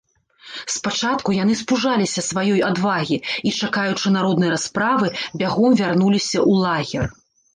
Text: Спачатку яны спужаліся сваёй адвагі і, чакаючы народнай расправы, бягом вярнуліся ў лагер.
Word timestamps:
Спачатку 0.75 1.29
яны 1.43 1.53
спужаліся 1.59 2.21
сваёй 2.29 2.63
адвагі 2.69 3.17
і, 3.19 3.49
чакаючы 3.67 4.07
народнай 4.17 4.49
расправы, 4.55 5.07
бягом 5.43 5.71
вярнуліся 5.83 6.37
ў 6.49 6.65
лагер. 6.65 7.05